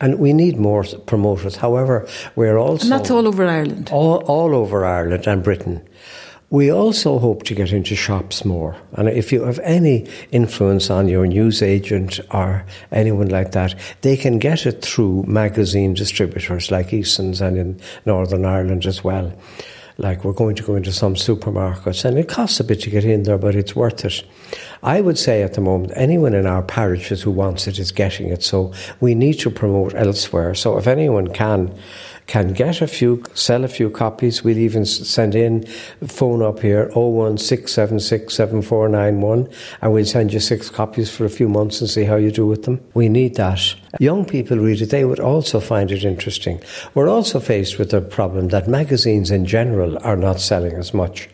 And 0.00 0.18
we 0.18 0.32
need 0.32 0.56
more 0.56 0.84
promoters. 1.06 1.56
However, 1.56 2.08
we're 2.34 2.56
also. 2.56 2.84
And 2.84 2.92
that's 2.92 3.10
all 3.10 3.26
over 3.26 3.44
Ireland. 3.44 3.90
All, 3.92 4.18
all 4.24 4.54
over 4.54 4.84
Ireland 4.84 5.26
and 5.26 5.42
Britain. 5.42 5.86
We 6.50 6.72
also 6.72 7.20
hope 7.20 7.44
to 7.44 7.54
get 7.54 7.72
into 7.72 7.94
shops 7.94 8.44
more. 8.44 8.74
And 8.94 9.08
if 9.08 9.30
you 9.30 9.44
have 9.44 9.60
any 9.60 10.08
influence 10.32 10.90
on 10.90 11.06
your 11.06 11.24
newsagent 11.24 12.18
or 12.32 12.64
anyone 12.90 13.28
like 13.28 13.52
that, 13.52 13.76
they 14.00 14.16
can 14.16 14.40
get 14.40 14.66
it 14.66 14.82
through 14.82 15.24
magazine 15.28 15.94
distributors 15.94 16.72
like 16.72 16.92
Eason's 16.92 17.40
and 17.40 17.56
in 17.56 17.80
Northern 18.04 18.44
Ireland 18.44 18.84
as 18.84 19.04
well. 19.04 19.32
Like 20.00 20.24
we're 20.24 20.32
going 20.32 20.56
to 20.56 20.62
go 20.62 20.76
into 20.76 20.92
some 20.92 21.14
supermarkets 21.14 22.06
and 22.06 22.18
it 22.18 22.26
costs 22.26 22.58
a 22.58 22.64
bit 22.64 22.80
to 22.80 22.90
get 22.90 23.04
in 23.04 23.24
there, 23.24 23.36
but 23.36 23.54
it's 23.54 23.76
worth 23.76 24.02
it. 24.06 24.24
I 24.82 25.02
would 25.02 25.18
say 25.18 25.42
at 25.42 25.52
the 25.52 25.60
moment, 25.60 25.92
anyone 25.94 26.32
in 26.32 26.46
our 26.46 26.62
parishes 26.62 27.20
who 27.20 27.30
wants 27.30 27.68
it 27.68 27.78
is 27.78 27.92
getting 27.92 28.28
it. 28.28 28.42
So 28.42 28.72
we 29.00 29.14
need 29.14 29.34
to 29.40 29.50
promote 29.50 29.94
elsewhere. 29.94 30.54
So 30.54 30.78
if 30.78 30.86
anyone 30.86 31.28
can, 31.28 31.78
can 32.30 32.52
get 32.52 32.80
a 32.80 32.86
few, 32.86 33.24
sell 33.34 33.64
a 33.64 33.68
few 33.68 33.90
copies. 33.90 34.44
We'll 34.44 34.56
even 34.56 34.84
send 34.84 35.34
in 35.34 35.66
phone 36.06 36.42
up 36.42 36.60
here 36.60 36.88
016767491 36.94 39.52
and 39.82 39.92
we'll 39.92 40.04
send 40.04 40.32
you 40.32 40.38
six 40.38 40.70
copies 40.70 41.10
for 41.10 41.24
a 41.24 41.28
few 41.28 41.48
months 41.48 41.80
and 41.80 41.90
see 41.90 42.04
how 42.04 42.14
you 42.14 42.30
do 42.30 42.46
with 42.46 42.62
them. 42.62 42.80
We 42.94 43.08
need 43.08 43.34
that. 43.34 43.74
Young 43.98 44.24
people 44.24 44.58
read 44.58 44.80
it, 44.80 44.90
they 44.90 45.04
would 45.04 45.18
also 45.18 45.58
find 45.58 45.90
it 45.90 46.04
interesting. 46.04 46.62
We're 46.94 47.08
also 47.08 47.40
faced 47.40 47.80
with 47.80 47.90
the 47.90 48.00
problem 48.00 48.50
that 48.50 48.68
magazines 48.68 49.32
in 49.32 49.44
general 49.44 49.98
are 50.04 50.16
not 50.16 50.38
selling 50.38 50.76
as 50.76 50.94
much. 50.94 51.28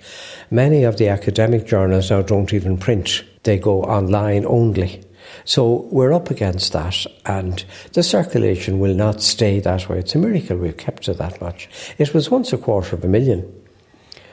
Many 0.50 0.84
of 0.84 0.96
the 0.96 1.08
academic 1.08 1.66
journals 1.66 2.10
now 2.10 2.22
don't 2.22 2.54
even 2.54 2.78
print, 2.78 3.22
they 3.42 3.58
go 3.58 3.82
online 3.82 4.46
only. 4.46 5.02
So 5.46 5.86
we're 5.92 6.12
up 6.12 6.30
against 6.30 6.72
that, 6.72 7.06
and 7.24 7.64
the 7.92 8.02
circulation 8.02 8.80
will 8.80 8.94
not 8.94 9.22
stay 9.22 9.60
that 9.60 9.88
way. 9.88 10.00
It's 10.00 10.14
a 10.16 10.18
miracle 10.18 10.56
we've 10.56 10.76
kept 10.76 11.08
it 11.08 11.18
that 11.18 11.40
much. 11.40 11.68
It 11.98 12.12
was 12.12 12.30
once 12.30 12.52
a 12.52 12.58
quarter 12.58 12.96
of 12.96 13.04
a 13.04 13.08
million. 13.08 13.50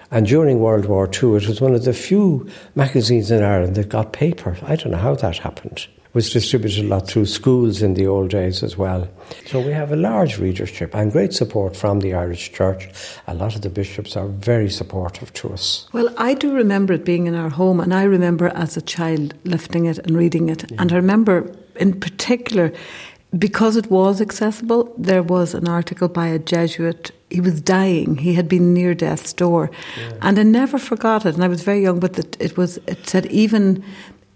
And 0.10 0.26
during 0.26 0.60
World 0.60 0.86
War 0.86 1.06
II, 1.06 1.36
it 1.36 1.48
was 1.48 1.62
one 1.62 1.76
of 1.76 1.86
the 1.86 1.94
few 1.94 2.50
magazines 2.74 3.30
in 3.30 3.44
Ireland 3.44 3.76
that 3.76 3.90
got 3.90 4.12
paper. 4.12 4.58
I 4.64 4.76
don't 4.76 4.92
know 4.92 4.98
how 4.98 5.16
that 5.16 5.38
happened 5.38 5.88
was 6.14 6.30
distributed 6.30 6.86
a 6.86 6.88
lot 6.88 7.08
through 7.08 7.26
schools 7.26 7.82
in 7.82 7.96
the 7.96 8.06
old 8.06 8.30
days 8.30 8.62
as 8.64 8.78
well. 8.78 9.08
So 9.48 9.60
we 9.60 9.72
have 9.72 9.92
a 9.92 9.96
large 9.96 10.38
readership 10.38 10.94
and 10.96 11.12
great 11.12 11.34
support 11.34 11.76
from 11.76 12.02
the 12.02 12.14
Irish 12.14 12.52
Church. 12.52 12.90
A 13.28 13.34
lot 13.34 13.56
of 13.56 13.62
the 13.62 13.70
bishops 13.70 14.16
are 14.16 14.28
very 14.28 14.70
supportive 14.70 15.34
to 15.34 15.54
us. 15.54 15.88
Well, 15.92 16.14
I 16.18 16.36
do 16.36 16.54
remember 16.54 16.94
it 16.94 17.04
being 17.04 17.26
in 17.26 17.36
our 17.36 17.50
home, 17.50 17.80
and 17.80 17.94
I 17.94 18.04
remember 18.04 18.50
as 18.50 18.78
a 18.78 18.82
child 18.82 19.34
lifting 19.44 19.86
it 19.86 19.98
and 20.00 20.16
reading 20.16 20.50
it. 20.50 20.70
Yeah. 20.70 20.82
And 20.82 20.92
I 20.92 20.96
remember 20.96 21.52
in 21.76 22.00
particular, 22.00 22.72
because 23.38 23.76
it 23.76 23.90
was 23.90 24.22
accessible, 24.22 24.94
there 24.98 25.24
was 25.24 25.56
an 25.56 25.68
article 25.68 26.08
by 26.08 26.28
a 26.28 26.38
Jesuit. 26.38 27.12
He 27.32 27.42
was 27.42 27.62
dying. 27.62 28.18
He 28.18 28.36
had 28.36 28.48
been 28.48 28.74
near 28.74 28.94
death's 28.94 29.34
door, 29.34 29.72
yeah. 29.98 30.12
and 30.22 30.38
I 30.38 30.44
never 30.44 30.78
forgot 30.78 31.26
it. 31.26 31.34
And 31.34 31.44
I 31.44 31.48
was 31.48 31.64
very 31.64 31.82
young, 31.82 32.00
but 32.00 32.20
it 32.40 32.56
was. 32.58 32.78
It 32.86 33.08
said 33.08 33.26
even 33.28 33.84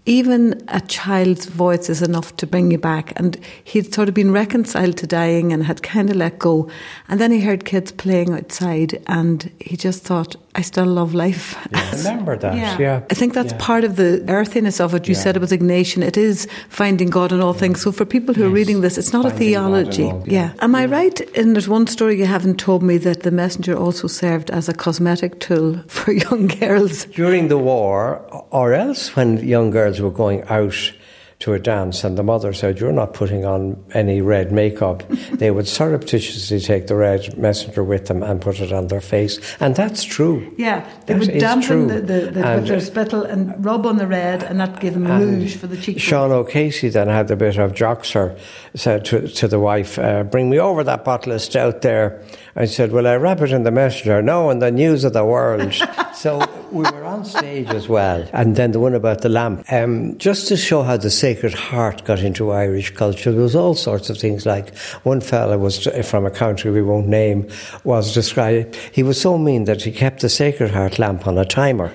even 0.08 0.64
a 0.68 0.80
child's 0.80 1.44
voice 1.44 1.90
is 1.90 2.00
enough 2.00 2.34
to 2.38 2.46
bring 2.46 2.70
you 2.70 2.78
back. 2.78 3.12
And 3.16 3.38
he'd 3.62 3.92
sort 3.92 4.08
of 4.08 4.14
been 4.14 4.32
reconciled 4.32 4.96
to 4.96 5.06
dying 5.06 5.52
and 5.52 5.64
had 5.64 5.82
kind 5.82 6.08
of 6.08 6.16
let 6.16 6.38
go. 6.38 6.70
And 7.08 7.20
then 7.20 7.30
he 7.30 7.42
heard 7.42 7.66
kids 7.66 7.92
playing 7.92 8.32
outside 8.32 9.02
and 9.06 9.52
he 9.60 9.76
just 9.76 10.04
thought, 10.04 10.34
I 10.58 10.62
still 10.62 10.86
love 10.86 11.14
life. 11.14 11.56
Yeah, 11.70 11.90
remember 11.98 12.36
that, 12.36 12.56
yeah. 12.56 12.76
yeah. 12.78 13.02
I 13.08 13.14
think 13.14 13.32
that's 13.32 13.52
yeah. 13.52 13.58
part 13.60 13.84
of 13.84 13.94
the 13.94 14.24
earthiness 14.26 14.80
of 14.80 14.92
it. 14.92 15.06
You 15.06 15.14
yeah. 15.14 15.20
said 15.20 15.36
it 15.36 15.38
was 15.38 15.52
Ignatian. 15.52 16.02
It 16.02 16.16
is 16.16 16.48
finding 16.68 17.10
God 17.10 17.30
in 17.30 17.40
all 17.40 17.52
things. 17.52 17.80
So 17.80 17.92
for 17.92 18.04
people 18.04 18.34
who 18.34 18.42
yes. 18.42 18.48
are 18.50 18.54
reading 18.54 18.80
this, 18.80 18.98
it's 18.98 19.12
not 19.12 19.22
finding 19.22 19.36
a 19.36 19.50
theology. 19.50 20.06
All, 20.06 20.24
yeah. 20.26 20.54
Am 20.58 20.74
I 20.74 20.86
right? 20.86 21.20
And 21.38 21.54
there's 21.54 21.68
one 21.68 21.86
story 21.86 22.18
you 22.18 22.26
haven't 22.26 22.58
told 22.58 22.82
me 22.82 22.98
that 22.98 23.22
the 23.22 23.30
messenger 23.30 23.76
also 23.76 24.08
served 24.08 24.50
as 24.50 24.68
a 24.68 24.74
cosmetic 24.74 25.38
tool 25.38 25.80
for 25.86 26.10
young 26.10 26.48
girls. 26.48 27.04
During 27.04 27.46
the 27.46 27.58
war, 27.58 28.18
or 28.50 28.74
else 28.74 29.14
when 29.14 29.38
young 29.46 29.70
girls 29.70 30.00
were 30.00 30.10
going 30.10 30.42
out 30.48 30.92
to 31.40 31.52
a 31.52 31.58
dance 31.58 32.02
and 32.02 32.18
the 32.18 32.22
mother 32.24 32.52
said, 32.52 32.80
You're 32.80 32.92
not 32.92 33.14
putting 33.14 33.44
on 33.44 33.82
any 33.94 34.20
red 34.20 34.50
makeup, 34.50 35.08
they 35.32 35.50
would 35.50 35.68
surreptitiously 35.68 36.60
take 36.60 36.88
the 36.88 36.96
red 36.96 37.38
messenger 37.38 37.84
with 37.84 38.06
them 38.06 38.22
and 38.22 38.40
put 38.40 38.60
it 38.60 38.72
on 38.72 38.88
their 38.88 39.00
face. 39.00 39.38
And 39.60 39.76
that's 39.76 40.02
true. 40.02 40.52
Yeah, 40.56 40.88
they 41.06 41.14
that 41.14 41.20
would 41.20 41.38
dampen 41.38 41.86
the, 41.86 42.00
the, 42.00 42.20
the 42.30 42.40
with 42.40 42.66
their 42.66 42.80
spittle 42.80 43.22
and 43.22 43.64
rub 43.64 43.86
on 43.86 43.98
the 43.98 44.06
red 44.06 44.42
and 44.42 44.58
that 44.60 44.80
give 44.80 44.94
them 44.94 45.06
a 45.06 45.18
rouge 45.18 45.56
for 45.56 45.68
the 45.68 45.76
cheek. 45.76 46.00
Sean 46.00 46.32
O'Casey 46.32 46.88
then 46.88 47.08
had 47.08 47.30
a 47.30 47.36
bit 47.36 47.56
of 47.56 47.72
joxer, 47.72 48.38
said 48.74 49.04
to, 49.06 49.28
to 49.28 49.46
the 49.46 49.60
wife, 49.60 49.98
uh, 49.98 50.24
Bring 50.24 50.50
me 50.50 50.58
over 50.58 50.82
that 50.84 51.04
bottle 51.04 51.32
of 51.32 51.40
stout 51.40 51.82
there. 51.82 52.22
I 52.56 52.64
said, 52.64 52.90
Well, 52.90 53.06
I 53.06 53.14
wrap 53.16 53.40
it 53.42 53.52
in 53.52 53.62
the 53.62 53.70
messenger. 53.70 54.20
No, 54.22 54.50
in 54.50 54.58
the 54.58 54.72
news 54.72 55.04
of 55.04 55.12
the 55.12 55.24
world. 55.24 55.72
so 56.18 56.44
we 56.72 56.82
were 56.82 57.04
on 57.04 57.24
stage 57.24 57.68
as 57.68 57.88
well. 57.88 58.28
And 58.32 58.56
then 58.56 58.72
the 58.72 58.80
one 58.80 58.94
about 58.94 59.22
the 59.22 59.28
lamp. 59.28 59.64
Um, 59.72 60.18
just 60.18 60.48
to 60.48 60.56
show 60.56 60.82
how 60.82 60.96
the 60.96 61.10
Sacred 61.10 61.54
Heart 61.54 62.04
got 62.04 62.20
into 62.20 62.50
Irish 62.50 62.90
culture, 62.94 63.32
there 63.32 63.42
was 63.42 63.54
all 63.54 63.74
sorts 63.74 64.10
of 64.10 64.18
things 64.18 64.44
like 64.44 64.76
one 65.04 65.20
fella 65.20 65.58
was 65.58 65.86
from 66.04 66.26
a 66.26 66.30
country 66.30 66.70
we 66.70 66.82
won't 66.82 67.06
name, 67.06 67.48
was 67.84 68.12
described, 68.12 68.74
he 68.92 69.02
was 69.02 69.20
so 69.20 69.38
mean 69.38 69.64
that 69.64 69.82
he 69.82 69.92
kept 69.92 70.20
the 70.20 70.28
Sacred 70.28 70.70
Heart 70.70 70.98
lamp 70.98 71.26
on 71.26 71.38
a 71.38 71.44
timer. 71.44 71.92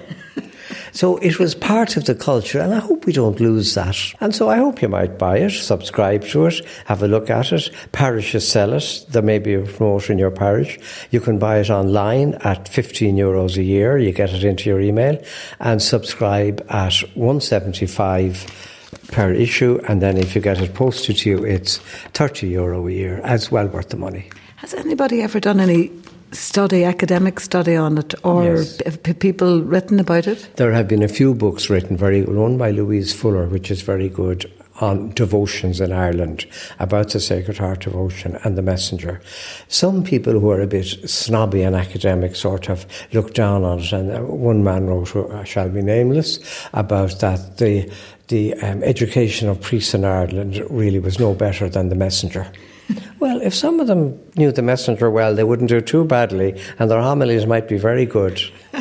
So 0.94 1.18
it 1.18 1.40
was 1.40 1.56
part 1.56 1.98
of 1.98 2.06
the 2.06 2.14
culture, 2.14 2.60
and 2.60 2.74
I 2.74 2.80
hope 2.80 3.06
we 3.06 3.14
don't 3.14 3.40
lose 3.40 3.74
that. 3.74 3.98
And 4.22 4.34
so 4.34 4.48
I 4.48 4.58
hope 4.58 4.82
you 4.82 4.88
might 4.88 5.18
buy 5.18 5.40
it, 5.40 5.52
subscribe 5.52 6.24
to 6.28 6.46
it, 6.46 6.64
have 6.86 7.02
a 7.02 7.08
look 7.08 7.32
at 7.32 7.52
it. 7.52 7.72
Parishes 7.92 8.48
sell 8.48 8.74
it. 8.74 9.06
There 9.10 9.24
may 9.24 9.40
be 9.40 9.56
a 9.56 9.62
promoter 9.64 10.14
in 10.14 10.20
your 10.20 10.30
parish. 10.30 10.80
You 11.10 11.20
can 11.20 11.40
buy 11.40 11.58
it 11.58 11.72
online 11.72 12.36
at 12.42 12.68
15 12.68 13.16
euros 13.16 13.58
a 13.58 13.64
year. 13.64 13.98
You 13.98 14.12
get 14.12 14.34
it 14.34 14.44
into 14.44 14.70
your 14.70 14.80
email 14.80 15.20
and 15.60 15.82
subscribe 15.82 16.64
at 16.70 16.94
175 17.16 18.46
per 19.08 19.34
issue, 19.34 19.80
and 19.88 20.00
then 20.00 20.18
if 20.18 20.36
you 20.36 20.42
get 20.42 20.62
it 20.62 20.76
posted 20.76 21.18
to 21.18 21.30
you, 21.30 21.44
it's 21.44 21.78
30 22.14 22.48
euro 22.48 22.88
a 22.88 22.92
year. 22.92 23.20
As 23.24 23.52
well 23.52 23.68
worth 23.68 23.90
the 23.90 23.98
money. 23.98 24.30
Has 24.58 24.76
anybody 24.76 25.22
ever 25.22 25.40
done 25.40 25.60
any 25.60 25.90
study, 26.34 26.84
academic 26.84 27.40
study 27.40 27.75
on 27.75 27.98
it, 27.98 28.13
or 28.24 28.44
yes. 28.44 28.82
people 29.20 29.62
written 29.62 30.00
about 30.00 30.28
it? 30.28 30.50
There 30.56 30.72
have 30.72 30.88
been 30.88 31.04
a 31.04 31.08
few 31.08 31.34
books 31.34 31.70
written, 31.70 31.98
very 31.98 32.24
one 32.24 32.58
by 32.58 32.72
Louise 32.72 33.13
Fuller, 33.13 33.48
which 33.48 33.72
is 33.72 33.82
very 33.82 34.10
good, 34.10 34.52
on 34.82 35.10
devotions 35.12 35.80
in 35.80 35.92
Ireland 35.92 36.46
about 36.80 37.10
the 37.12 37.20
Sacred 37.20 37.58
Heart 37.58 37.82
devotion 37.82 38.40
and 38.44 38.58
the 38.58 38.62
Messenger. 38.62 39.22
Some 39.68 40.04
people 40.04 40.40
who 40.40 40.50
are 40.50 40.62
a 40.62 40.68
bit 40.68 41.10
snobby 41.10 41.62
and 41.62 41.75
academic 41.75 42.36
sort 42.36 42.70
of 42.70 42.86
look 43.13 43.34
down 43.34 43.63
on 43.63 43.80
it, 43.80 43.92
and 43.92 44.12
uh, 44.12 44.22
one 44.22 44.63
man 44.63 44.88
wrote, 44.88 45.16
I 45.32 45.44
shall 45.44 45.70
be 45.70 45.82
nameless, 45.82 46.40
about 46.74 47.20
that 47.20 47.58
the 47.58 47.92
the 48.30 48.54
um, 48.56 48.82
education 48.84 49.50
of 49.50 49.62
priests 49.62 49.94
in 49.94 50.06
Ireland 50.06 50.66
really 50.70 51.00
was 51.00 51.20
no 51.20 51.34
better 51.34 51.70
than 51.70 51.90
the 51.90 51.96
Messenger. 51.96 52.52
Well, 53.24 53.39
if 53.42 53.56
some 53.56 53.80
of 53.80 53.88
them 53.88 54.20
knew 54.36 54.51
the 54.51 54.62
messenger 54.62 55.10
well, 55.10 55.34
they 55.34 55.46
wouldn't 55.46 55.70
do 55.70 55.80
too 55.80 56.03
badly, 56.03 56.60
and 56.77 56.92
their 56.92 57.00
homilies 57.01 57.46
might 57.46 57.70
be 57.70 57.77
very 57.77 58.06
good. 58.06 58.42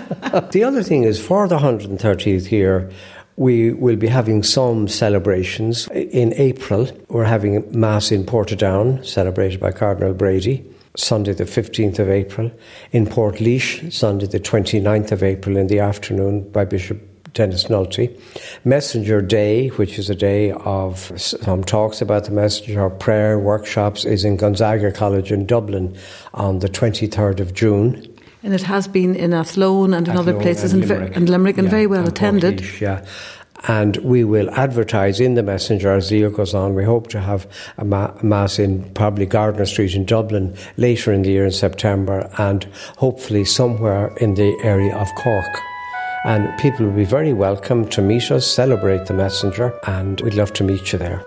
the 0.50 0.64
other 0.64 0.82
thing 0.82 1.04
is, 1.04 1.24
for 1.24 1.46
the 1.46 1.58
130th 1.58 2.50
year, 2.50 2.90
we 3.36 3.72
will 3.72 3.94
be 3.94 4.08
having 4.08 4.42
some 4.42 4.88
celebrations. 4.88 5.86
In 5.90 6.32
April, 6.32 6.90
we're 7.06 7.22
having 7.22 7.70
Mass 7.70 8.10
in 8.10 8.24
Portadown, 8.24 9.06
celebrated 9.06 9.60
by 9.60 9.70
Cardinal 9.70 10.12
Brady. 10.12 10.68
Sunday 10.96 11.34
the 11.34 11.44
15th 11.44 12.00
of 12.00 12.10
April. 12.10 12.50
In 12.90 13.06
Portlaoise, 13.06 13.92
Sunday 13.92 14.26
the 14.26 14.40
29th 14.40 15.12
of 15.12 15.22
April 15.22 15.56
in 15.56 15.68
the 15.68 15.78
afternoon 15.78 16.50
by 16.50 16.64
Bishop 16.64 17.11
Denis 17.34 17.64
Nulty. 17.64 18.18
Messenger 18.64 19.22
Day, 19.22 19.68
which 19.68 19.98
is 19.98 20.10
a 20.10 20.14
day 20.14 20.52
of 20.52 21.12
some 21.20 21.64
talks 21.64 22.02
about 22.02 22.24
the 22.24 22.30
messenger, 22.30 22.88
prayer 22.90 23.38
workshops, 23.38 24.04
is 24.04 24.24
in 24.24 24.36
Gonzaga 24.36 24.92
College 24.92 25.32
in 25.32 25.46
Dublin 25.46 25.96
on 26.34 26.58
the 26.58 26.68
23rd 26.68 27.40
of 27.40 27.54
June. 27.54 28.06
And 28.42 28.52
it 28.52 28.62
has 28.62 28.88
been 28.88 29.14
in 29.14 29.32
Athlone 29.32 29.94
and 29.94 30.08
in 30.08 30.12
Athlone 30.12 30.28
other 30.28 30.40
places 30.40 30.72
and 30.72 30.86
Limerick. 30.86 31.16
and 31.16 31.28
Limerick 31.30 31.58
and 31.58 31.66
Yeah, 31.66 31.70
very 31.70 31.86
well 31.86 32.00
and 32.00 32.08
attended. 32.08 32.64
Yeah. 32.80 33.04
And 33.68 33.96
we 33.98 34.24
will 34.24 34.50
advertise 34.50 35.20
in 35.20 35.34
the 35.34 35.42
messenger 35.44 35.92
as 35.92 36.08
the 36.08 36.16
year 36.16 36.30
goes 36.30 36.52
on. 36.52 36.74
We 36.74 36.82
hope 36.84 37.06
to 37.10 37.20
have 37.20 37.46
a, 37.78 37.84
ma- 37.84 38.10
a 38.20 38.26
mass 38.26 38.58
in 38.58 38.82
probably 38.94 39.24
Gardiner 39.24 39.66
Street 39.66 39.94
in 39.94 40.04
Dublin 40.04 40.56
later 40.76 41.12
in 41.12 41.22
the 41.22 41.30
year 41.30 41.44
in 41.44 41.52
September, 41.52 42.28
and 42.38 42.64
hopefully 42.96 43.44
somewhere 43.44 44.12
in 44.16 44.34
the 44.34 44.58
area 44.64 44.96
of 44.96 45.06
Cork. 45.18 45.46
And 46.24 46.56
people 46.58 46.86
will 46.86 46.92
be 46.92 47.04
very 47.04 47.32
welcome 47.32 47.88
to 47.88 48.00
meet 48.00 48.30
us, 48.30 48.46
celebrate 48.46 49.06
the 49.06 49.14
messenger, 49.14 49.78
and 49.86 50.20
we'd 50.20 50.34
love 50.34 50.52
to 50.54 50.64
meet 50.64 50.92
you 50.92 50.98
there. 50.98 51.24